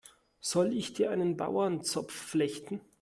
[0.39, 2.81] Soll ich dir einen Bauernzopf flechten?